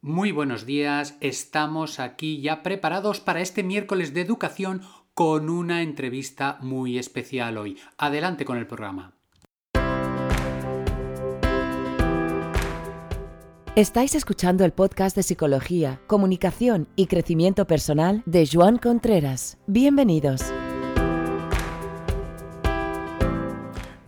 Muy 0.00 0.30
buenos 0.30 0.64
días, 0.64 1.16
estamos 1.20 1.98
aquí 1.98 2.40
ya 2.40 2.62
preparados 2.62 3.18
para 3.18 3.40
este 3.40 3.64
miércoles 3.64 4.14
de 4.14 4.20
educación 4.20 4.82
con 5.12 5.50
una 5.50 5.82
entrevista 5.82 6.56
muy 6.60 6.98
especial 6.98 7.58
hoy. 7.58 7.76
Adelante 7.96 8.44
con 8.44 8.58
el 8.58 8.68
programa. 8.68 9.14
Estáis 13.74 14.14
escuchando 14.14 14.64
el 14.64 14.70
podcast 14.70 15.16
de 15.16 15.24
Psicología, 15.24 16.00
Comunicación 16.06 16.86
y 16.94 17.06
Crecimiento 17.06 17.66
Personal 17.66 18.22
de 18.24 18.48
Joan 18.50 18.78
Contreras. 18.78 19.58
Bienvenidos. 19.66 20.42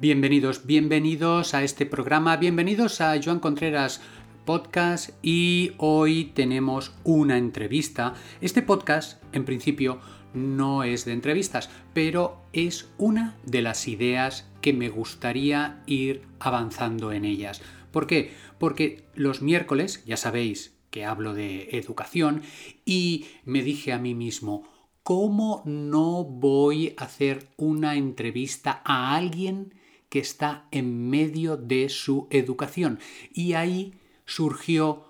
Bienvenidos, 0.00 0.64
bienvenidos 0.64 1.52
a 1.52 1.62
este 1.62 1.84
programa, 1.84 2.38
bienvenidos 2.38 3.02
a 3.02 3.20
Joan 3.22 3.38
Contreras 3.38 4.00
Podcast 4.44 5.10
y 5.22 5.72
hoy 5.78 6.32
tenemos 6.34 6.92
una 7.04 7.38
entrevista. 7.38 8.14
Este 8.40 8.62
podcast, 8.62 9.22
en 9.32 9.44
principio, 9.44 10.00
no 10.34 10.84
es 10.84 11.04
de 11.04 11.12
entrevistas, 11.12 11.70
pero 11.94 12.42
es 12.52 12.88
una 12.98 13.36
de 13.44 13.62
las 13.62 13.88
ideas 13.88 14.48
que 14.60 14.72
me 14.72 14.88
gustaría 14.88 15.82
ir 15.86 16.22
avanzando 16.38 17.12
en 17.12 17.24
ellas. 17.24 17.62
¿Por 17.92 18.06
qué? 18.06 18.32
Porque 18.58 19.04
los 19.14 19.42
miércoles, 19.42 20.04
ya 20.04 20.16
sabéis 20.16 20.76
que 20.90 21.04
hablo 21.04 21.34
de 21.34 21.70
educación, 21.72 22.42
y 22.84 23.26
me 23.44 23.62
dije 23.62 23.92
a 23.92 23.98
mí 23.98 24.14
mismo, 24.14 24.64
¿cómo 25.02 25.62
no 25.64 26.24
voy 26.24 26.94
a 26.96 27.04
hacer 27.04 27.48
una 27.56 27.96
entrevista 27.96 28.82
a 28.84 29.14
alguien 29.14 29.74
que 30.10 30.18
está 30.18 30.66
en 30.72 31.08
medio 31.08 31.56
de 31.56 31.88
su 31.88 32.26
educación. 32.30 32.98
Y 33.32 33.54
ahí 33.54 33.94
surgió 34.30 35.02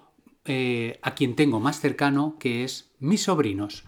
eh, 0.46 0.98
a 1.02 1.14
quien 1.14 1.36
tengo 1.36 1.60
más 1.60 1.78
cercano, 1.78 2.36
que 2.38 2.64
es 2.64 2.90
mis 3.00 3.24
sobrinos. 3.24 3.84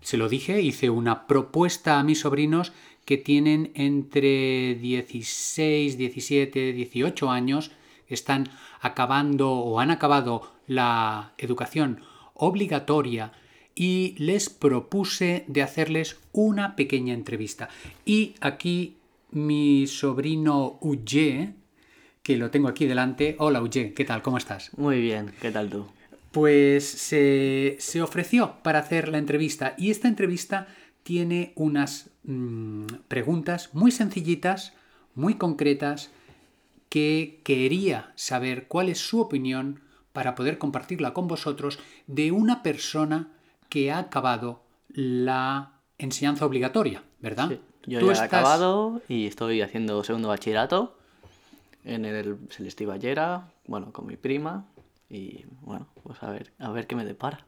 Se 0.00 0.16
lo 0.16 0.28
dije, 0.28 0.62
hice 0.62 0.90
una 0.90 1.26
propuesta 1.26 1.98
a 1.98 2.04
mis 2.04 2.20
sobrinos 2.20 2.72
que 3.04 3.16
tienen 3.16 3.72
entre 3.74 4.76
16, 4.76 5.98
17, 5.98 6.72
18 6.72 7.30
años, 7.30 7.72
están 8.06 8.48
acabando 8.80 9.50
o 9.50 9.80
han 9.80 9.90
acabado 9.90 10.54
la 10.68 11.34
educación 11.36 12.02
obligatoria 12.34 13.32
y 13.74 14.14
les 14.18 14.48
propuse 14.48 15.44
de 15.48 15.62
hacerles 15.62 16.20
una 16.32 16.76
pequeña 16.76 17.12
entrevista. 17.12 17.68
Y 18.04 18.36
aquí 18.40 18.98
mi 19.32 19.88
sobrino 19.88 20.78
Uye, 20.80 21.54
que 22.26 22.36
lo 22.36 22.50
tengo 22.50 22.66
aquí 22.66 22.86
delante. 22.86 23.36
Hola 23.38 23.62
Uye, 23.62 23.94
¿qué 23.94 24.04
tal? 24.04 24.20
¿Cómo 24.20 24.36
estás? 24.36 24.76
Muy 24.76 25.00
bien, 25.00 25.32
¿qué 25.40 25.52
tal 25.52 25.70
tú? 25.70 25.86
Pues 26.32 26.84
se, 26.84 27.78
ofreció 28.02 28.56
para 28.64 28.80
hacer 28.80 29.06
la 29.10 29.18
entrevista 29.18 29.76
y 29.78 29.92
esta 29.92 30.08
entrevista 30.08 30.66
tiene 31.04 31.52
unas 31.54 32.10
mm, 32.24 32.86
preguntas 33.06 33.70
muy 33.74 33.92
sencillitas, 33.92 34.72
muy 35.14 35.34
concretas, 35.34 36.10
que 36.88 37.42
quería 37.44 38.10
saber 38.16 38.66
cuál 38.66 38.88
es 38.88 38.98
su 38.98 39.20
opinión 39.20 39.78
para 40.12 40.34
poder 40.34 40.58
compartirla 40.58 41.14
con 41.14 41.28
vosotros 41.28 41.78
de 42.08 42.32
una 42.32 42.64
persona 42.64 43.28
que 43.68 43.92
ha 43.92 43.98
acabado 43.98 44.64
la 44.88 45.74
enseñanza 45.96 46.44
obligatoria, 46.44 47.04
¿verdad? 47.20 47.60
Yo 47.86 48.00
ya 48.00 48.20
he 48.20 48.24
acabado 48.24 49.00
y 49.08 49.26
estoy 49.26 49.62
haciendo 49.62 50.02
segundo 50.02 50.26
bachillerato 50.26 50.95
en 51.86 52.04
el 52.04 52.38
Celestí 52.50 52.84
Ballera, 52.84 53.52
bueno, 53.66 53.92
con 53.92 54.06
mi 54.06 54.16
prima 54.16 54.66
y 55.08 55.44
bueno, 55.62 55.86
pues 56.02 56.22
a 56.22 56.30
ver, 56.30 56.52
a 56.58 56.70
ver 56.70 56.86
qué 56.86 56.96
me 56.96 57.04
depara. 57.04 57.46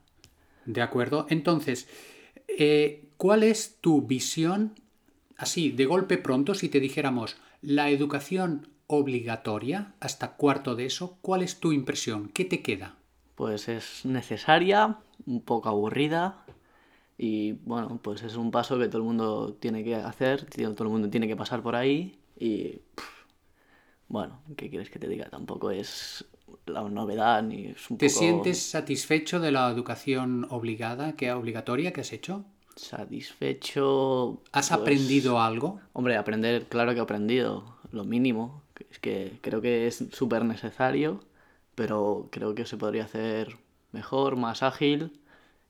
De 0.65 0.81
acuerdo. 0.81 1.27
Entonces, 1.29 1.89
eh, 2.47 3.09
¿cuál 3.17 3.43
es 3.43 3.79
tu 3.81 4.03
visión, 4.03 4.75
así, 5.37 5.71
de 5.71 5.87
golpe 5.87 6.19
pronto, 6.19 6.55
si 6.55 6.69
te 6.69 6.81
dijéramos 6.81 7.37
la 7.61 7.91
educación 7.91 8.69
obligatoria 8.87 9.95
hasta 10.01 10.37
cuarto 10.37 10.77
de 10.77 10.87
eso, 10.87 11.19
¿cuál 11.21 11.43
es 11.43 11.59
tu 11.59 11.73
impresión? 11.73 12.29
¿Qué 12.29 12.45
te 12.45 12.63
queda? 12.63 12.97
Pues 13.35 13.69
es 13.69 14.05
necesaria, 14.05 14.99
un 15.27 15.41
poco 15.43 15.69
aburrida, 15.69 16.45
y 17.19 17.53
bueno, 17.65 17.99
pues 18.01 18.23
es 18.23 18.37
un 18.37 18.53
paso 18.53 18.79
que 18.79 18.87
todo 18.87 18.99
el 18.99 19.05
mundo 19.05 19.57
tiene 19.59 19.83
que 19.83 19.97
hacer, 19.97 20.47
todo 20.47 20.85
el 20.85 20.91
mundo 20.91 21.11
tiene 21.11 21.27
que 21.27 21.37
pasar 21.37 21.63
por 21.63 21.75
ahí 21.75 22.17
y 22.39 22.81
bueno, 24.09 24.41
¿qué 24.57 24.71
quieres 24.71 24.91
que 24.91 24.99
te 24.99 25.09
diga? 25.09 25.29
Tampoco 25.29 25.71
es 25.71 26.25
la 26.67 26.83
novedad 26.83 27.43
ni 27.43 27.67
es 27.67 27.91
un 27.91 27.99
¿Te 27.99 28.09
sientes 28.09 28.63
satisfecho 28.63 29.41
de 29.41 29.53
la 29.53 29.71
educación 29.71 30.47
obligada, 30.51 31.15
que 31.15 31.31
obligatoria 31.33 31.93
que 31.93 32.01
has 32.01 32.13
hecho? 32.13 32.45
Satisfecho. 32.77 34.43
¿Has 34.53 34.69
pues, 34.69 34.81
aprendido 34.81 35.41
algo? 35.41 35.81
Hombre, 35.93 36.17
aprender, 36.17 36.67
claro 36.67 36.93
que 36.93 36.99
he 36.99 37.03
aprendido, 37.03 37.77
lo 37.93 38.05
mínimo. 38.05 38.63
Es 38.91 38.99
que 38.99 39.39
creo 39.41 39.61
que 39.61 39.87
es 39.87 40.05
súper 40.13 40.45
necesario, 40.45 41.21
pero 41.75 42.29
creo 42.31 42.55
que 42.55 42.65
se 42.65 42.77
podría 42.77 43.05
hacer 43.05 43.57
mejor, 43.93 44.37
más 44.37 44.63
ágil 44.63 45.13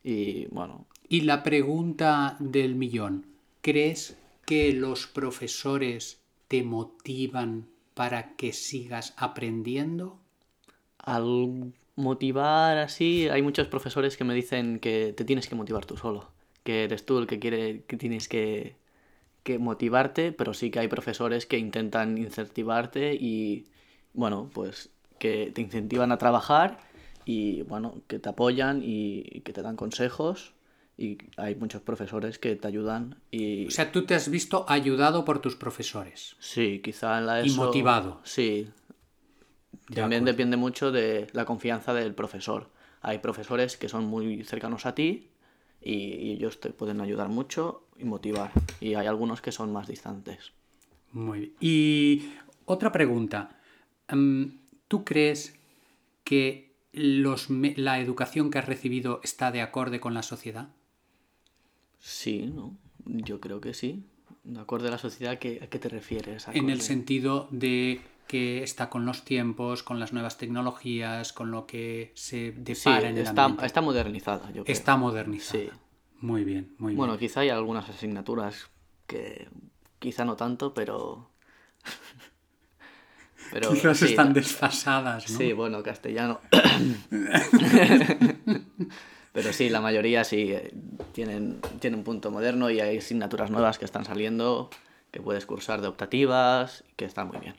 y 0.03 0.47
bueno, 0.47 0.87
y 1.09 1.23
la 1.23 1.43
pregunta 1.43 2.37
del 2.39 2.75
millón, 2.75 3.27
¿crees 3.63 4.17
que 4.47 4.73
los 4.73 5.07
profesores 5.07 6.21
te 6.49 6.63
motivan 6.63 7.69
para 7.99 8.37
que 8.37 8.53
sigas 8.53 9.13
aprendiendo? 9.17 10.21
Al 10.99 11.73
motivar 11.97 12.79
así, 12.79 13.29
hay 13.29 13.43
muchos 13.43 13.67
profesores 13.67 14.17
que 14.17 14.23
me 14.23 14.35
dicen 14.35 14.79
que 14.79 15.13
te 15.13 15.25
tienes 15.25 15.49
que 15.49 15.57
motivar 15.57 15.85
tú 15.85 15.97
solo, 15.97 16.31
que 16.63 16.85
eres 16.85 17.05
tú 17.05 17.19
el 17.19 17.27
que 17.27 17.41
quiere 17.41 17.83
que 17.89 17.97
tienes 17.97 18.29
que, 18.29 18.77
que 19.43 19.59
motivarte, 19.59 20.31
pero 20.31 20.55
sí 20.55 20.71
que 20.71 20.79
hay 20.79 20.87
profesores 20.87 21.45
que 21.45 21.59
intentan 21.59 22.17
incentivarte 22.19 23.15
y 23.15 23.67
bueno, 24.15 24.49
pues 24.55 24.91
que 25.19 25.51
te 25.53 25.61
incentivan 25.61 26.13
a 26.13 26.19
trabajar 26.19 26.79
y 27.25 27.63
bueno, 27.63 27.97
que 28.07 28.21
te 28.21 28.29
apoyan 28.29 28.81
y 28.81 29.41
que 29.41 29.53
te 29.53 29.63
dan 29.63 29.75
consejos 29.75 30.55
y 30.99 31.17
hay 31.37 31.55
muchos 31.55 31.81
profesores 31.81 32.41
que 32.41 32.57
te 32.57 32.67
ayudan 32.67 33.21
y... 33.31 33.69
O 33.69 33.71
sea, 33.71 33.93
tú 33.93 34.05
te 34.05 34.17
has 34.17 34.29
visto 34.29 34.67
ayudado 34.69 35.25
por 35.25 35.41
tus 35.41 35.55
profesores. 35.55 36.35
Sí, 36.41 36.81
quizá 36.83 37.19
en 37.19 37.27
la 37.27 37.41
ESO... 37.41 37.47
Y 37.47 37.57
motivado. 37.57 38.21
Sí. 38.25 38.69
También 39.95 40.25
depende 40.25 40.57
mucho 40.57 40.91
de 40.91 41.29
la 41.33 41.45
confianza 41.45 41.95
del 41.95 42.15
profesor. 42.15 42.71
Hay 43.01 43.19
profesores 43.19 43.77
que 43.77 43.89
son 43.89 44.07
muy 44.07 44.43
cercanos 44.43 44.87
a 44.87 44.95
ti 44.97 45.31
y, 45.81 46.33
ellos 46.33 46.59
te 46.59 46.71
pueden 46.71 47.01
ayudar 47.01 47.29
mucho 47.29 47.87
y 47.97 48.05
motivar. 48.05 48.51
Y 48.81 48.95
hay 48.95 49.07
algunos 49.07 49.41
que 49.41 49.53
son 49.53 49.73
más 49.73 49.87
distantes. 49.87 50.53
Muy 51.13 51.39
bien. 51.39 51.53
Y 51.61 52.33
otra 52.65 52.91
pregunta. 52.91 53.57
Em, 54.09 54.59
¿Tú 54.89 55.05
crees 55.05 55.57
que 56.25 56.75
los, 56.93 57.49
la 57.51 58.01
educación 58.01 58.51
que 58.51 58.59
has 58.59 58.67
recibido 58.67 59.21
está 59.23 59.53
de 59.53 59.61
acorde 59.61 60.01
con 60.01 60.13
la 60.13 60.25
sociedad? 60.25 60.71
Sí, 61.99 62.51
¿no? 62.55 62.77
Yo 63.05 63.41
creo 63.41 63.61
que 63.61 63.75
sí. 63.75 64.05
De 64.45 64.61
acuerdo 64.61 64.89
a 64.89 64.91
la 64.91 64.99
sociedad, 64.99 65.35
¿a 65.35 65.39
qué, 65.39 65.59
te 65.59 65.89
refieres? 65.89 66.47
En 66.53 66.71
el 66.71 66.81
sentido 66.81 67.49
de 67.51 68.01
que 68.27 68.63
está 68.63 68.89
con 68.91 69.05
los 69.07 69.25
tiempos, 69.25 69.83
con 69.83 69.99
las 69.99 70.13
nuevas 70.13 70.39
tecnologías, 70.39 71.33
con 71.33 71.51
lo 71.51 71.67
que 71.67 72.13
se 72.15 72.53
depara 72.53 73.09
en 73.09 73.19
el 73.19 73.27
está, 73.27 73.55
está 73.63 73.81
modernizada, 73.81 74.51
yo 74.53 74.65
creo. 74.65 74.73
Está 74.73 74.97
modernizada. 74.97 75.65
Sí. 75.65 75.71
Muy 76.21 76.45
bien, 76.45 76.75
muy 76.79 76.91
bien. 76.91 76.99
Bueno, 76.99 77.19
quizá 77.19 77.41
hay 77.41 77.49
algunas 77.49 77.89
asignaturas 77.89 78.71
que 79.07 79.49
quizá 79.99 80.25
no 80.25 80.37
tanto, 80.37 80.75
pero... 80.75 81.31
pero 83.53 83.71
Quizás 83.73 84.03
están 84.03 84.35
desfasadas, 84.35 85.31
¿no? 85.31 85.39
Sí, 85.39 85.53
bueno, 85.53 85.83
castellano. 85.83 86.41
Pero 89.39 89.53
sí, 89.53 89.69
la 89.69 89.81
mayoría 89.81 90.25
sí 90.25 90.51
eh, 90.53 90.73
tienen, 91.19 91.61
tienen 91.81 91.99
un 91.99 92.05
punto 92.05 92.31
moderno 92.31 92.71
y 92.71 92.79
hay 92.79 92.99
asignaturas 92.99 93.51
nuevas 93.51 93.77
que 93.77 93.85
están 93.85 94.05
saliendo 94.05 94.71
que 95.11 95.21
puedes 95.21 95.47
cursar 95.47 95.81
de 95.81 95.89
optativas 95.89 96.85
que 96.95 97.07
están 97.07 97.27
muy 97.27 97.39
bien. 97.39 97.57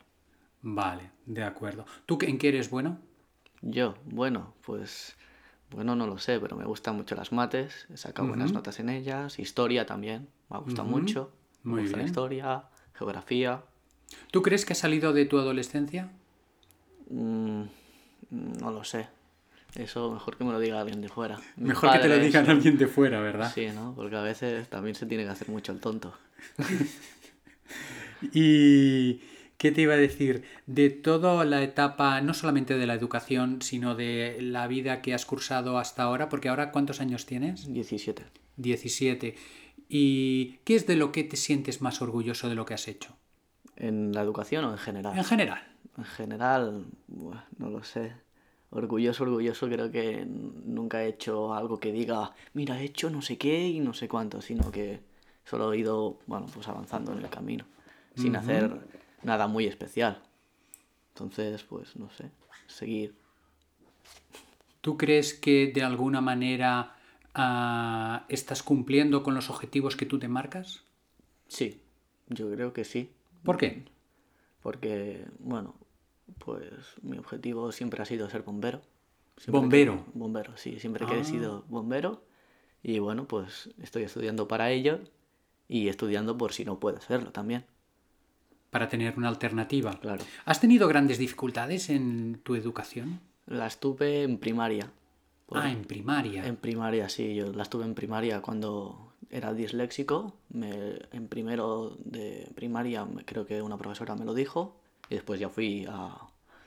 Vale, 0.62 1.10
de 1.26 1.44
acuerdo. 1.44 1.84
¿Tú 2.06 2.18
en 2.22 2.38
qué 2.38 2.48
eres 2.48 2.70
bueno? 2.70 2.98
Yo, 3.60 3.96
bueno, 4.06 4.54
pues 4.64 5.14
bueno, 5.72 5.94
no 5.94 6.06
lo 6.06 6.16
sé, 6.16 6.40
pero 6.40 6.56
me 6.56 6.64
gustan 6.64 6.96
mucho 6.96 7.14
las 7.14 7.32
mates, 7.32 7.86
he 7.92 7.98
sacado 7.98 8.28
buenas 8.28 8.54
notas 8.54 8.80
en 8.80 8.88
ellas, 8.88 9.38
historia 9.38 9.84
también, 9.84 10.28
me 10.48 10.56
ha 10.56 10.60
gustado 10.60 10.88
mucho, 10.88 11.30
me 11.62 11.82
gusta 11.82 11.98
la 11.98 12.04
historia, 12.04 12.64
geografía. 12.94 13.62
¿Tú 14.30 14.40
crees 14.40 14.64
que 14.64 14.72
ha 14.72 14.76
salido 14.76 15.12
de 15.12 15.26
tu 15.26 15.38
adolescencia? 15.38 16.10
Mm, 17.10 17.64
no 18.30 18.70
lo 18.70 18.84
sé. 18.84 19.19
Eso 19.74 20.10
mejor 20.10 20.36
que 20.36 20.44
me 20.44 20.52
lo 20.52 20.58
diga 20.58 20.80
alguien 20.80 21.00
de 21.00 21.08
fuera. 21.08 21.38
mejor 21.56 21.92
que 21.92 21.98
te 22.00 22.08
lo 22.08 22.18
digan 22.18 22.48
alguien 22.50 22.76
de 22.76 22.86
fuera, 22.86 23.20
¿verdad? 23.20 23.52
Sí, 23.54 23.68
¿no? 23.74 23.94
Porque 23.94 24.16
a 24.16 24.22
veces 24.22 24.68
también 24.68 24.94
se 24.94 25.06
tiene 25.06 25.24
que 25.24 25.30
hacer 25.30 25.48
mucho 25.48 25.72
el 25.72 25.80
tonto. 25.80 26.14
¿Y 28.32 29.20
¿Qué 29.60 29.72
te 29.72 29.82
iba 29.82 29.92
a 29.92 29.98
decir? 29.98 30.44
De 30.64 30.88
toda 30.88 31.44
la 31.44 31.62
etapa, 31.62 32.22
no 32.22 32.32
solamente 32.32 32.78
de 32.78 32.86
la 32.86 32.94
educación, 32.94 33.60
sino 33.60 33.94
de 33.94 34.38
la 34.40 34.66
vida 34.66 35.02
que 35.02 35.12
has 35.12 35.26
cursado 35.26 35.76
hasta 35.76 36.04
ahora, 36.04 36.30
porque 36.30 36.48
ahora 36.48 36.72
¿cuántos 36.72 37.02
años 37.02 37.26
tienes? 37.26 37.70
17. 37.70 38.24
17. 38.56 39.34
¿Y 39.86 40.60
qué 40.64 40.76
es 40.76 40.86
de 40.86 40.96
lo 40.96 41.12
que 41.12 41.24
te 41.24 41.36
sientes 41.36 41.82
más 41.82 42.00
orgulloso 42.00 42.48
de 42.48 42.54
lo 42.54 42.64
que 42.64 42.72
has 42.72 42.88
hecho? 42.88 43.14
¿En 43.76 44.12
la 44.12 44.22
educación 44.22 44.64
o 44.64 44.72
en 44.72 44.78
general? 44.78 45.18
En 45.18 45.24
general. 45.24 45.62
En 45.98 46.04
general, 46.04 46.86
buah, 47.08 47.44
no 47.58 47.68
lo 47.68 47.84
sé. 47.84 48.14
Orgulloso, 48.72 49.24
orgulloso, 49.24 49.68
creo 49.68 49.90
que 49.90 50.24
nunca 50.24 51.02
he 51.02 51.08
hecho 51.08 51.52
algo 51.54 51.80
que 51.80 51.90
diga, 51.90 52.32
mira, 52.54 52.80
he 52.80 52.84
hecho 52.84 53.10
no 53.10 53.20
sé 53.20 53.36
qué 53.36 53.68
y 53.68 53.80
no 53.80 53.94
sé 53.94 54.08
cuánto, 54.08 54.40
sino 54.40 54.70
que 54.70 55.00
solo 55.44 55.72
he 55.72 55.78
ido, 55.78 56.18
bueno, 56.26 56.46
pues 56.54 56.68
avanzando 56.68 57.12
en 57.12 57.18
el 57.18 57.28
camino, 57.28 57.64
sin 58.14 58.36
hacer 58.36 58.78
nada 59.24 59.48
muy 59.48 59.66
especial. 59.66 60.22
Entonces, 61.14 61.64
pues 61.64 61.96
no 61.96 62.10
sé, 62.10 62.30
seguir. 62.68 63.16
¿Tú 64.80 64.96
crees 64.96 65.34
que 65.34 65.72
de 65.74 65.82
alguna 65.82 66.20
manera 66.20 66.94
ah, 67.34 68.24
estás 68.28 68.62
cumpliendo 68.62 69.24
con 69.24 69.34
los 69.34 69.50
objetivos 69.50 69.96
que 69.96 70.06
tú 70.06 70.20
te 70.20 70.28
marcas? 70.28 70.84
Sí, 71.48 71.82
yo 72.28 72.50
creo 72.50 72.72
que 72.72 72.84
sí. 72.84 73.10
¿Por 73.42 73.56
qué? 73.56 73.84
Porque, 74.62 75.26
bueno, 75.40 75.74
pues 76.38 76.72
mi 77.02 77.18
objetivo 77.18 77.72
siempre 77.72 78.02
ha 78.02 78.04
sido 78.04 78.28
ser 78.30 78.42
bombero. 78.42 78.80
Siempre 79.36 79.60
Bombero. 79.60 80.04
que- 80.04 80.10
bombero, 80.18 80.56
sí, 80.56 80.78
siempre 80.80 81.06
que 81.06 81.14
Ah. 81.14 81.18
he 81.18 81.24
sido 81.24 81.64
bombero. 81.68 82.22
Y 82.82 82.98
bueno, 82.98 83.26
pues 83.26 83.70
estoy 83.82 84.02
estudiando 84.04 84.48
para 84.48 84.70
ello 84.70 85.00
y 85.68 85.88
estudiando 85.88 86.36
por 86.36 86.52
si 86.52 86.64
no 86.64 86.78
puedo 86.78 86.96
hacerlo 86.98 87.30
también. 87.32 87.64
Para 88.70 88.88
tener 88.88 89.16
una 89.18 89.28
alternativa. 89.28 89.98
Claro. 90.00 90.24
¿Has 90.44 90.60
tenido 90.60 90.86
grandes 90.88 91.18
dificultades 91.18 91.90
en 91.90 92.40
tu 92.42 92.54
educación? 92.54 93.20
Las 93.46 93.80
tuve 93.80 94.22
en 94.22 94.38
primaria. 94.38 94.92
Ah, 95.52 95.70
en 95.70 95.84
primaria. 95.84 96.46
En 96.46 96.56
primaria, 96.56 97.08
sí, 97.08 97.34
yo 97.34 97.52
las 97.52 97.68
tuve 97.68 97.84
en 97.84 97.94
primaria 97.94 98.40
cuando 98.40 99.12
era 99.30 99.52
disléxico. 99.52 100.34
Me, 100.50 101.00
en 101.12 101.26
primero 101.28 101.96
de 102.04 102.48
primaria 102.54 103.06
creo 103.24 103.44
que 103.46 103.60
una 103.60 103.76
profesora 103.76 104.14
me 104.14 104.24
lo 104.24 104.34
dijo. 104.34 104.79
Y 105.10 105.14
después 105.16 105.38
ya 105.38 105.48
fui 105.48 105.86
a 105.88 106.16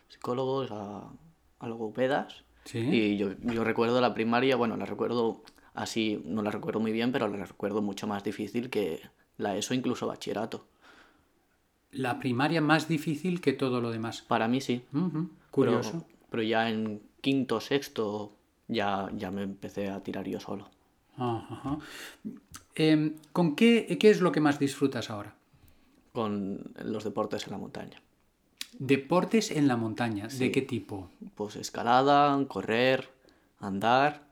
psicólogos, 0.10 0.70
a, 0.72 1.10
a 1.60 1.68
logopedas. 1.68 2.44
Sí. 2.66 2.80
Y 2.80 3.18
yo, 3.18 3.32
yo 3.42 3.64
recuerdo 3.64 4.00
la 4.02 4.14
primaria, 4.14 4.56
bueno, 4.56 4.78
la 4.78 4.86
recuerdo 4.86 5.42
así, 5.74 6.22
no 6.26 6.44
la 6.44 6.52
recuerdo 6.52 6.80
muy 6.80 6.92
bien, 6.92 7.12
pero 7.12 7.28
la 7.28 7.46
recuerdo 7.46 7.82
mucho 7.82 8.06
más 8.06 8.24
difícil 8.24 8.70
que 8.70 9.02
la 9.38 9.58
ESO, 9.58 9.74
incluso 9.74 10.08
bachillerato. 10.08 10.68
La 11.92 12.20
primaria 12.20 12.62
más 12.62 12.88
difícil 12.88 13.42
que 13.42 13.54
todo 13.54 13.82
lo 13.82 13.92
demás. 13.92 14.22
Para 14.22 14.48
mí 14.48 14.62
sí. 14.62 14.84
Curioso. 15.52 16.06
pero 16.30 16.44
ya 16.44 16.70
en 16.70 17.02
quinto, 17.22 17.60
sexto, 17.62 18.34
ya, 18.68 19.10
ya 19.16 19.32
me 19.32 19.44
empecé 19.44 19.90
a 19.90 20.02
tirar 20.04 20.28
yo 20.28 20.40
solo. 20.40 20.70
Ajá, 21.16 21.48
ajá. 21.50 21.78
Em, 22.76 23.16
¿Con 23.32 23.56
qué, 23.56 23.98
qué 24.00 24.10
es 24.10 24.22
lo 24.22 24.32
que 24.32 24.42
más 24.42 24.60
disfrutas 24.60 25.10
ahora? 25.10 25.36
con 26.14 26.74
los 26.86 27.04
deportes 27.04 27.46
en 27.48 27.52
la 27.52 27.58
montaña. 27.58 28.00
Deportes 28.80 29.52
en 29.52 29.68
la 29.68 29.78
montaña. 29.78 30.28
¿De 30.28 30.52
qué 30.52 30.62
tipo? 30.62 31.10
Pues 31.36 31.56
escalada, 31.56 32.38
correr, 32.48 33.10
andar. 33.60 34.24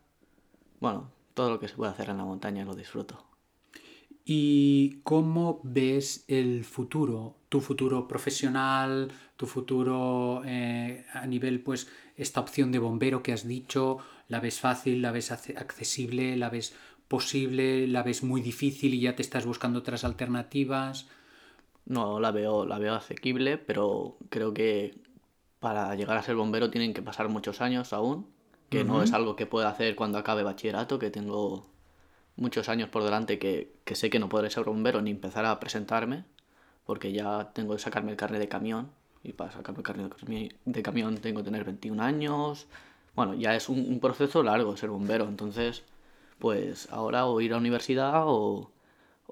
Bueno, 0.79 1.09
todo 1.33 1.49
lo 1.49 1.59
que 1.59 1.67
se 1.67 1.75
puede 1.75 1.91
hacer 1.91 2.09
en 2.09 2.17
la 2.17 2.25
montaña 2.25 2.65
lo 2.65 2.75
disfruto. 2.75 3.23
¿Y 4.25 5.01
cómo 5.03 5.59
ves 5.63 6.25
el 6.27 6.63
futuro? 6.63 7.35
Tu 7.49 7.59
futuro 7.59 8.07
profesional, 8.07 9.11
tu 9.35 9.47
futuro 9.47 10.43
eh, 10.45 11.05
a 11.13 11.25
nivel, 11.25 11.61
pues, 11.61 11.88
esta 12.15 12.39
opción 12.39 12.71
de 12.71 12.79
bombero 12.79 13.23
que 13.23 13.33
has 13.33 13.47
dicho, 13.47 13.97
¿la 14.27 14.39
ves 14.39 14.59
fácil, 14.59 15.01
la 15.01 15.11
ves 15.11 15.31
accesible, 15.31 16.38
la 16.38 16.49
ves 16.49 16.75
posible, 17.07 17.88
la 17.88 18.03
ves 18.03 18.23
muy 18.23 18.41
difícil 18.41 18.93
y 18.93 19.01
ya 19.01 19.15
te 19.15 19.21
estás 19.21 19.45
buscando 19.45 19.79
otras 19.79 20.03
alternativas? 20.03 21.07
No 21.85 22.19
la 22.19 22.31
veo, 22.31 22.65
la 22.65 22.79
veo 22.79 22.93
asequible, 22.95 23.57
pero 23.57 24.17
creo 24.29 24.53
que 24.53 24.95
para 25.59 25.95
llegar 25.95 26.17
a 26.17 26.23
ser 26.23 26.35
bombero 26.35 26.71
tienen 26.71 26.93
que 26.93 27.01
pasar 27.01 27.29
muchos 27.29 27.61
años 27.61 27.93
aún, 27.93 28.27
que 28.69 28.83
no 28.85 29.03
es 29.03 29.13
algo 29.13 29.35
que 29.35 29.45
pueda 29.47 29.69
hacer 29.69 29.95
cuando 29.95 30.17
acabe 30.17 30.43
bachillerato, 30.43 30.99
que 30.99 31.11
tengo 31.11 31.67
muchos 32.37 32.69
años 32.69 32.89
por 32.89 33.03
delante 33.03 33.39
que, 33.39 33.73
que 33.85 33.95
sé 33.95 34.09
que 34.09 34.19
no 34.19 34.29
podré 34.29 34.49
ser 34.49 34.65
bombero 34.65 35.01
ni 35.01 35.11
empezar 35.11 35.45
a 35.45 35.59
presentarme, 35.59 36.25
porque 36.85 37.11
ya 37.13 37.51
tengo 37.53 37.73
que 37.75 37.79
sacarme 37.81 38.11
el 38.11 38.17
carnet 38.17 38.41
de 38.41 38.47
camión, 38.49 38.91
y 39.23 39.33
para 39.33 39.51
sacarme 39.51 39.79
el 39.79 39.85
carnet 39.85 40.09
de 40.15 40.25
cami- 40.27 40.55
de 40.65 40.83
camión 40.83 41.17
tengo 41.17 41.39
que 41.41 41.45
tener 41.45 41.63
21 41.65 42.01
años. 42.01 42.67
Bueno, 43.15 43.33
ya 43.35 43.55
es 43.55 43.69
un, 43.69 43.79
un 43.79 43.99
proceso 43.99 44.43
largo 44.43 44.77
ser 44.77 44.89
bombero, 44.89 45.25
entonces, 45.25 45.83
pues 46.39 46.89
ahora 46.91 47.25
o 47.27 47.41
ir 47.41 47.51
a 47.51 47.55
la 47.55 47.59
universidad 47.61 48.23
o, 48.25 48.71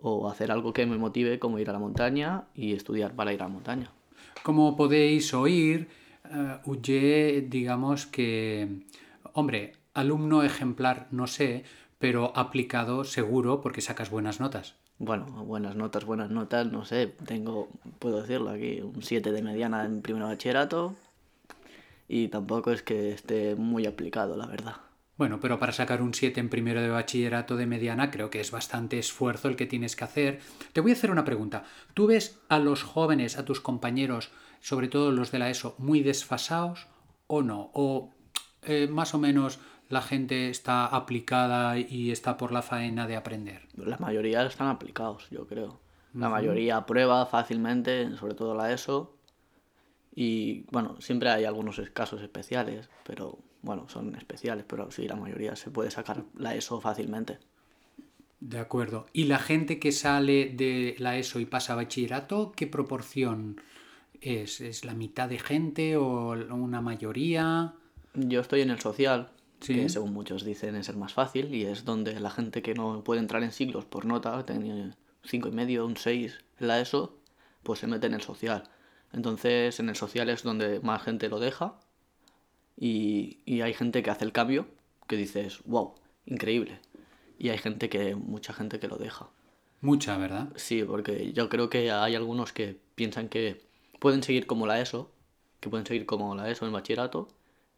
o 0.01 0.29
hacer 0.29 0.51
algo 0.51 0.73
que 0.73 0.85
me 0.85 0.97
motive 0.97 1.39
como 1.39 1.59
ir 1.59 1.69
a 1.69 1.73
la 1.73 1.79
montaña 1.79 2.45
y 2.55 2.73
estudiar 2.73 3.13
para 3.13 3.33
ir 3.33 3.41
a 3.41 3.45
la 3.45 3.53
montaña. 3.53 3.91
Como 4.43 4.75
podéis 4.75 5.33
oír, 5.33 5.89
eh, 6.25 6.57
Uye, 6.65 7.45
digamos 7.49 8.05
que, 8.05 8.83
hombre, 9.33 9.73
alumno 9.93 10.43
ejemplar 10.43 11.07
no 11.11 11.27
sé, 11.27 11.63
pero 11.97 12.31
aplicado 12.35 13.03
seguro 13.03 13.61
porque 13.61 13.81
sacas 13.81 14.09
buenas 14.09 14.39
notas. 14.39 14.75
Bueno, 14.97 15.25
buenas 15.45 15.75
notas, 15.75 16.03
buenas 16.03 16.29
notas, 16.29 16.69
no 16.71 16.83
sé, 16.83 17.07
tengo, 17.25 17.69
puedo 17.99 18.21
decirlo 18.21 18.49
aquí, 18.49 18.81
un 18.81 19.01
7 19.01 19.31
de 19.31 19.41
mediana 19.41 19.85
en 19.85 20.01
primer 20.01 20.23
bachillerato 20.23 20.93
y 22.09 22.27
tampoco 22.27 22.71
es 22.71 22.81
que 22.81 23.11
esté 23.11 23.55
muy 23.55 23.85
aplicado, 23.85 24.35
la 24.35 24.45
verdad. 24.45 24.88
Bueno, 25.19 25.41
pero 25.41 25.59
para 25.59 25.73
sacar 25.73 26.01
un 26.01 26.13
7 26.13 26.39
en 26.39 26.47
primero 26.47 26.81
de 26.81 26.87
bachillerato 26.87 27.57
de 27.57 27.65
mediana 27.65 28.09
creo 28.09 28.29
que 28.29 28.39
es 28.39 28.51
bastante 28.51 28.97
esfuerzo 28.97 29.49
el 29.49 29.57
que 29.57 29.65
tienes 29.65 29.97
que 29.97 30.05
hacer. 30.05 30.39
Te 30.71 30.79
voy 30.79 30.91
a 30.91 30.93
hacer 30.93 31.11
una 31.11 31.25
pregunta. 31.25 31.65
¿Tú 31.93 32.07
ves 32.07 32.39
a 32.47 32.57
los 32.57 32.83
jóvenes, 32.83 33.37
a 33.37 33.43
tus 33.43 33.59
compañeros, 33.59 34.31
sobre 34.61 34.87
todo 34.87 35.11
los 35.11 35.29
de 35.31 35.39
la 35.39 35.49
ESO, 35.49 35.75
muy 35.77 36.03
desfasados 36.03 36.87
o 37.27 37.41
no? 37.41 37.69
¿O 37.73 38.13
eh, 38.63 38.87
más 38.89 39.13
o 39.13 39.17
menos 39.17 39.59
la 39.89 40.01
gente 40.01 40.49
está 40.49 40.85
aplicada 40.85 41.77
y 41.77 42.11
está 42.11 42.37
por 42.37 42.53
la 42.53 42.61
faena 42.61 43.05
de 43.05 43.17
aprender? 43.17 43.67
La 43.75 43.97
mayoría 43.97 44.45
están 44.45 44.69
aplicados, 44.69 45.27
yo 45.31 45.45
creo. 45.47 45.81
La 46.13 46.29
mayoría 46.29 46.77
aprueba 46.77 47.25
fácilmente, 47.25 48.15
sobre 48.15 48.35
todo 48.35 48.55
la 48.55 48.71
ESO. 48.71 49.18
Y 50.21 50.65
bueno, 50.69 50.99
siempre 50.99 51.29
hay 51.29 51.45
algunos 51.45 51.79
casos 51.93 52.21
especiales, 52.21 52.89
pero 53.05 53.39
bueno, 53.61 53.87
son 53.87 54.15
especiales, 54.15 54.65
pero 54.67 54.91
sí, 54.91 55.07
la 55.07 55.15
mayoría 55.15 55.55
se 55.55 55.71
puede 55.71 55.91
sacar 55.91 56.25
la 56.35 56.55
ESO 56.55 56.81
fácilmente. 56.81 57.37
De 58.41 58.59
acuerdo. 58.59 59.05
¿Y 59.13 59.23
la 59.23 59.39
gente 59.39 59.79
que 59.79 59.93
sale 59.93 60.49
de 60.53 60.95
la 60.99 61.15
ESO 61.17 61.39
y 61.39 61.45
pasa 61.45 61.71
a 61.71 61.77
bachillerato, 61.77 62.51
qué 62.51 62.67
proporción 62.67 63.61
es? 64.19 64.59
¿Es 64.59 64.83
la 64.83 64.93
mitad 64.93 65.29
de 65.29 65.39
gente 65.39 65.95
o 65.95 66.31
una 66.53 66.81
mayoría? 66.81 67.75
Yo 68.13 68.41
estoy 68.41 68.59
en 68.59 68.71
el 68.71 68.81
social, 68.81 69.31
Sí. 69.61 69.75
que 69.75 69.87
según 69.87 70.11
muchos 70.11 70.43
dicen 70.43 70.75
es 70.75 70.89
el 70.89 70.97
más 70.97 71.13
fácil, 71.13 71.55
y 71.55 71.63
es 71.63 71.85
donde 71.85 72.19
la 72.19 72.29
gente 72.29 72.61
que 72.61 72.73
no 72.73 73.05
puede 73.05 73.21
entrar 73.21 73.41
en 73.43 73.53
siglos 73.53 73.85
por 73.85 74.03
nota, 74.03 74.45
tiene 74.45 74.91
cinco 75.23 75.47
y 75.47 75.51
medio, 75.51 75.85
un 75.85 75.95
6 75.95 76.39
en 76.59 76.67
la 76.67 76.81
ESO, 76.81 77.15
pues 77.63 77.79
se 77.79 77.87
mete 77.87 78.07
en 78.07 78.15
el 78.15 78.21
social. 78.21 78.63
Entonces 79.13 79.79
en 79.79 79.89
el 79.89 79.95
social 79.95 80.29
es 80.29 80.43
donde 80.43 80.79
más 80.81 81.01
gente 81.03 81.29
lo 81.29 81.39
deja 81.39 81.79
y, 82.77 83.39
y 83.45 83.61
hay 83.61 83.73
gente 83.73 84.03
que 84.03 84.09
hace 84.09 84.25
el 84.25 84.31
cambio, 84.31 84.67
que 85.07 85.17
dices, 85.17 85.59
wow, 85.65 85.95
increíble. 86.25 86.79
Y 87.37 87.49
hay 87.49 87.57
gente 87.57 87.89
que, 87.89 88.15
mucha 88.15 88.53
gente 88.53 88.79
que 88.79 88.87
lo 88.87 88.97
deja. 88.97 89.29
Mucha, 89.81 90.17
¿verdad? 90.17 90.49
Sí, 90.55 90.83
porque 90.83 91.31
yo 91.33 91.49
creo 91.49 91.69
que 91.69 91.91
hay 91.91 92.15
algunos 92.15 92.51
que 92.51 92.77
piensan 92.95 93.29
que 93.29 93.61
pueden 93.99 94.23
seguir 94.23 94.45
como 94.45 94.67
la 94.67 94.79
ESO, 94.81 95.11
que 95.59 95.69
pueden 95.69 95.85
seguir 95.85 96.05
como 96.05 96.35
la 96.35 96.49
ESO 96.49 96.65
en 96.65 96.73
bachillerato 96.73 97.29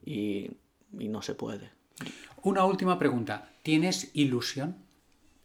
y, 0.04 0.52
y 0.98 1.08
no 1.08 1.22
se 1.22 1.36
puede. 1.36 1.70
Una 2.44 2.66
última 2.66 2.98
pregunta. 2.98 3.50
¿Tienes 3.62 4.10
ilusión? 4.14 4.76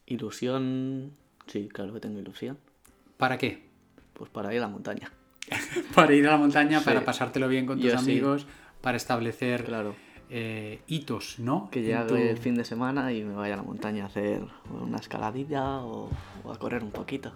Ilusión, 0.07 1.13
sí, 1.47 1.69
claro 1.69 1.93
que 1.93 2.01
tengo 2.01 2.19
ilusión. 2.19 2.59
¿Para 3.19 3.37
qué? 3.37 3.69
Pues 4.15 4.31
para 4.31 4.53
ir 4.53 4.59
a 4.59 4.63
la 4.63 4.69
montaña. 4.69 5.13
Para 5.95 6.15
ir 6.15 6.27
a 6.27 6.33
la 6.33 6.37
montaña, 6.39 6.79
Sí. 6.81 6.85
para 6.85 7.05
pasártelo 7.05 7.49
bien 7.49 7.67
con 7.67 7.81
tus 7.81 7.93
Yo 7.93 7.99
sí. 7.99 8.11
amigos, 8.13 8.47
para 8.81 8.97
establecer 8.97 9.65
Claro. 9.65 9.95
eh, 10.29 10.81
hitos, 10.89 11.39
¿no? 11.39 11.69
Que 11.71 11.83
llegue 11.83 12.03
tu- 12.09 12.17
el 12.17 12.37
fin 12.39 12.55
de 12.57 12.65
semana 12.65 13.13
y 13.13 13.23
me 13.23 13.35
vaya 13.35 13.55
a 13.55 13.59
la 13.59 13.63
montaña 13.63 14.05
a 14.05 14.07
hacer 14.07 14.43
una 14.83 14.99
escaladilla 14.99 15.79
o, 15.79 16.11
o 16.45 16.53
a 16.53 16.59
correr 16.59 16.83
un 16.83 16.91
poquito. 16.91 17.33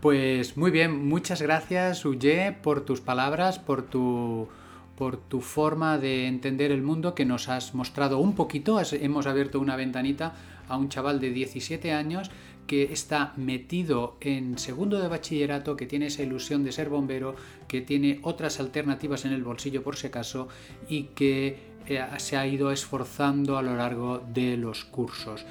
Pues 0.00 0.56
muy 0.56 0.70
bien, 0.70 1.06
muchas 1.08 1.42
gracias 1.42 2.04
Uye 2.04 2.52
por 2.62 2.84
tus 2.84 3.00
palabras, 3.00 3.58
por 3.58 3.82
tu, 3.82 4.48
por 4.96 5.16
tu 5.16 5.40
forma 5.40 5.98
de 5.98 6.26
entender 6.26 6.72
el 6.72 6.82
mundo 6.82 7.14
que 7.14 7.24
nos 7.26 7.48
has 7.48 7.74
mostrado 7.74 8.18
un 8.18 8.34
poquito. 8.34 8.80
Hemos 8.92 9.26
abierto 9.26 9.60
una 9.60 9.76
ventanita 9.76 10.34
a 10.68 10.76
un 10.76 10.88
chaval 10.88 11.20
de 11.20 11.30
17 11.30 11.92
años 11.92 12.30
que 12.70 12.92
está 12.92 13.32
metido 13.36 14.16
en 14.20 14.56
segundo 14.56 15.00
de 15.00 15.08
bachillerato, 15.08 15.76
que 15.76 15.86
tiene 15.86 16.06
esa 16.06 16.22
ilusión 16.22 16.62
de 16.62 16.70
ser 16.70 16.88
bombero, 16.88 17.34
que 17.66 17.80
tiene 17.80 18.20
otras 18.22 18.60
alternativas 18.60 19.24
en 19.24 19.32
el 19.32 19.42
bolsillo 19.42 19.82
por 19.82 19.96
si 19.96 20.06
acaso 20.06 20.46
y 20.88 21.06
que 21.16 21.58
eh, 21.88 22.06
se 22.18 22.36
ha 22.36 22.46
ido 22.46 22.70
esforzando 22.70 23.58
a 23.58 23.62
lo 23.62 23.74
largo 23.74 24.20
de 24.20 24.56
los 24.56 24.84
cursos. 24.84 25.44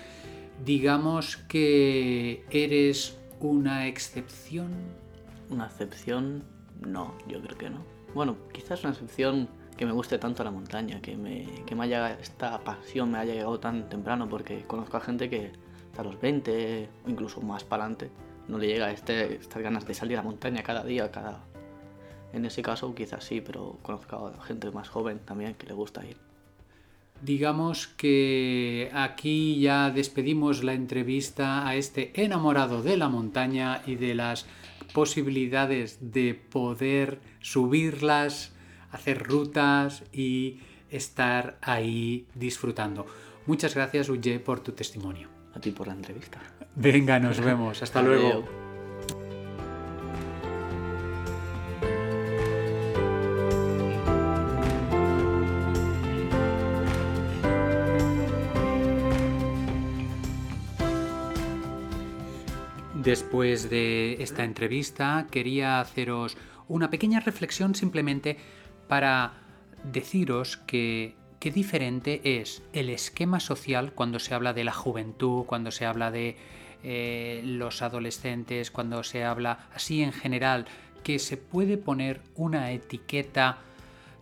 Digamos 0.63 1.35
que 1.35 2.45
eres 2.51 3.17
una 3.41 3.87
excepción. 3.87 4.71
Una 5.49 5.65
excepción, 5.65 6.45
no, 6.87 7.15
yo 7.27 7.41
creo 7.41 7.57
que 7.57 7.69
no. 7.69 7.83
Bueno, 8.15 8.37
quizás 8.53 8.81
una 8.85 8.93
excepción 8.93 9.49
que 9.75 9.85
me 9.85 9.91
guste 9.91 10.19
tanto 10.19 10.41
la 10.45 10.51
montaña, 10.51 11.01
que 11.01 11.17
me, 11.17 11.49
que 11.65 11.75
me 11.75 11.83
haya, 11.83 12.13
esta 12.13 12.63
pasión 12.63 13.11
me 13.11 13.17
haya 13.17 13.33
llegado 13.33 13.59
tan 13.59 13.89
temprano, 13.89 14.29
porque 14.29 14.63
conozco 14.65 14.95
a 14.95 15.01
gente 15.01 15.29
que 15.29 15.51
a 15.99 16.03
los 16.03 16.19
20 16.19 16.89
o 17.05 17.09
incluso 17.09 17.41
más 17.41 17.63
para 17.63 17.83
adelante 17.83 18.11
no 18.49 18.57
le 18.57 18.67
llega 18.67 18.91
este, 18.91 19.35
estas 19.35 19.61
ganas 19.61 19.85
de 19.85 19.93
salir 19.93 20.17
a 20.17 20.21
la 20.21 20.23
montaña 20.23 20.63
cada 20.63 20.83
día, 20.83 21.11
cada... 21.11 21.45
En 22.33 22.45
ese 22.45 22.61
caso 22.61 22.93
quizás 22.93 23.23
sí, 23.23 23.41
pero 23.41 23.79
conozco 23.81 24.33
a 24.37 24.43
gente 24.43 24.69
más 24.71 24.89
joven 24.89 25.19
también 25.19 25.55
que 25.55 25.67
le 25.67 25.73
gusta 25.73 26.05
ir. 26.05 26.17
Digamos 27.21 27.87
que 27.87 28.89
aquí 28.93 29.59
ya 29.59 29.89
despedimos 29.89 30.63
la 30.63 30.73
entrevista 30.73 31.67
a 31.67 31.75
este 31.75 32.11
enamorado 32.23 32.81
de 32.81 32.97
la 32.97 33.09
montaña 33.09 33.81
y 33.85 33.95
de 33.95 34.15
las 34.15 34.45
posibilidades 34.93 36.11
de 36.11 36.33
poder 36.33 37.19
subirlas, 37.41 38.53
hacer 38.91 39.23
rutas 39.23 40.03
y 40.13 40.59
estar 40.89 41.57
ahí 41.61 42.25
disfrutando. 42.35 43.05
Muchas 43.45 43.75
gracias, 43.75 44.09
Uye, 44.09 44.39
por 44.39 44.61
tu 44.61 44.71
testimonio. 44.71 45.38
A 45.55 45.59
ti 45.59 45.71
por 45.71 45.87
la 45.87 45.93
entrevista. 45.93 46.39
Venga, 46.75 47.19
nos 47.19 47.39
vemos. 47.39 47.81
Hasta 47.83 48.01
luego. 48.01 48.45
Después 63.09 63.69
de 63.69 64.21
esta 64.21 64.43
entrevista 64.43 65.25
quería 65.31 65.79
haceros 65.79 66.37
una 66.67 66.89
pequeña 66.89 67.19
reflexión 67.19 67.73
simplemente 67.73 68.37
para 68.87 69.33
deciros 69.83 70.57
que 70.57 71.15
qué 71.39 71.51
diferente 71.51 72.41
es 72.41 72.61
el 72.73 72.89
esquema 72.89 73.39
social 73.39 73.93
cuando 73.93 74.19
se 74.19 74.33
habla 74.33 74.53
de 74.53 74.63
la 74.63 74.73
juventud, 74.73 75.45
cuando 75.45 75.71
se 75.71 75.85
habla 75.85 76.11
de 76.11 76.35
eh, 76.83 77.41
los 77.43 77.81
adolescentes, 77.81 78.71
cuando 78.71 79.03
se 79.03 79.23
habla 79.23 79.67
así 79.73 80.01
en 80.01 80.11
general, 80.11 80.65
que 81.03 81.19
se 81.19 81.37
puede 81.37 81.77
poner 81.77 82.21
una 82.35 82.71
etiqueta 82.71 83.59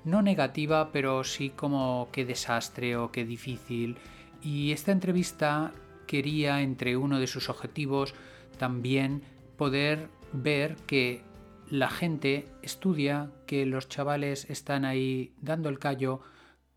no 0.06 0.22
negativa, 0.22 0.92
pero 0.92 1.24
sí 1.24 1.50
como 1.50 2.10
qué 2.12 2.24
desastre 2.24 2.96
o 2.96 3.12
qué 3.12 3.26
difícil. 3.26 3.98
Y 4.42 4.72
esta 4.72 4.92
entrevista 4.92 5.74
quería, 6.06 6.62
entre 6.62 6.98
uno 6.98 7.20
de 7.20 7.28
sus 7.28 7.50
objetivos, 7.50 8.14
también 8.58 9.22
poder 9.58 10.08
ver 10.34 10.76
que 10.88 11.22
la 11.70 11.90
gente 11.90 12.48
estudia, 12.62 13.32
que 13.46 13.66
los 13.66 13.90
chavales 13.90 14.50
están 14.50 14.86
ahí 14.86 15.34
dando 15.42 15.68
el 15.68 15.80
callo, 15.80 16.22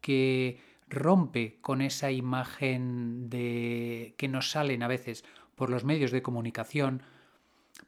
que 0.00 0.61
rompe 0.88 1.59
con 1.61 1.80
esa 1.83 2.11
imagen 2.11 3.30
de 3.30 4.14
que 4.16 4.28
nos 4.28 4.50
salen 4.50 4.83
a 4.83 4.88
veces 4.88 5.25
por 5.54 5.71
los 5.71 5.85
medios 5.85 6.11
de 6.11 6.23
comunicación, 6.23 7.02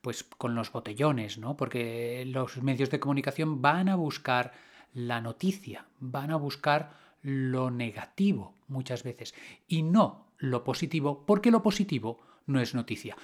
pues 0.00 0.24
con 0.24 0.54
los 0.54 0.70
botellones, 0.70 1.38
¿no? 1.38 1.56
Porque 1.56 2.24
los 2.26 2.62
medios 2.62 2.90
de 2.90 3.00
comunicación 3.00 3.62
van 3.62 3.88
a 3.88 3.96
buscar 3.96 4.52
la 4.94 5.20
noticia, 5.20 5.86
van 6.00 6.30
a 6.30 6.36
buscar 6.36 6.92
lo 7.22 7.70
negativo 7.70 8.54
muchas 8.68 9.02
veces 9.02 9.34
y 9.68 9.82
no 9.82 10.26
lo 10.38 10.64
positivo, 10.64 11.24
porque 11.24 11.50
lo 11.50 11.62
positivo 11.62 12.20
no 12.46 12.60
es 12.60 12.74
noticia 12.74 13.16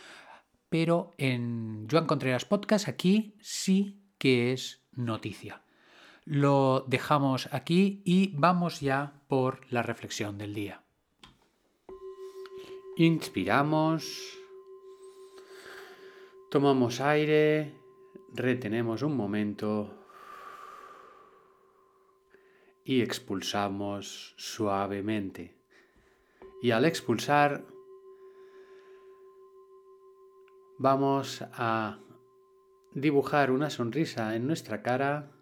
pero 0.68 1.14
en 1.18 1.86
Joan 1.90 2.06
Contreras 2.06 2.44
Podcast 2.44 2.88
aquí 2.88 3.34
sí 3.40 4.00
que 4.18 4.52
es 4.52 4.82
noticia. 4.92 5.62
Lo 6.30 6.84
dejamos 6.86 7.48
aquí 7.52 8.02
y 8.04 8.34
vamos 8.36 8.80
ya 8.80 9.22
por 9.28 9.60
la 9.72 9.82
reflexión 9.82 10.36
del 10.36 10.52
día. 10.52 10.82
Inspiramos, 12.98 14.38
tomamos 16.50 17.00
aire, 17.00 17.72
retenemos 18.34 19.00
un 19.00 19.16
momento 19.16 20.04
y 22.84 23.00
expulsamos 23.00 24.34
suavemente. 24.36 25.56
Y 26.60 26.72
al 26.72 26.84
expulsar 26.84 27.64
Vamos 30.80 31.42
a 31.54 31.98
dibujar 32.92 33.50
una 33.50 33.68
sonrisa 33.68 34.36
en 34.36 34.46
nuestra 34.46 34.80
cara 34.80 35.32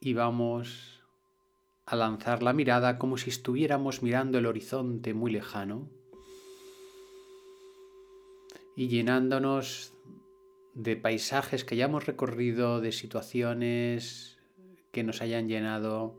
y 0.00 0.14
vamos 0.14 1.02
a 1.84 1.96
lanzar 1.96 2.42
la 2.42 2.52
mirada 2.52 2.98
como 2.98 3.16
si 3.16 3.30
estuviéramos 3.30 4.02
mirando 4.02 4.38
el 4.38 4.46
horizonte 4.46 5.14
muy 5.14 5.30
lejano 5.30 5.88
y 8.76 8.88
llenándonos 8.88 9.94
de 10.74 10.96
paisajes 10.96 11.64
que 11.64 11.74
hayamos 11.74 12.06
recorrido, 12.06 12.80
de 12.82 12.92
situaciones 12.92 14.38
que 14.92 15.02
nos 15.02 15.22
hayan 15.22 15.48
llenado, 15.48 16.14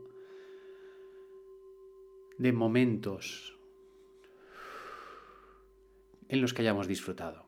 de 2.38 2.52
momentos 2.52 3.56
en 6.28 6.40
los 6.40 6.52
que 6.52 6.62
hayamos 6.62 6.88
disfrutado. 6.88 7.47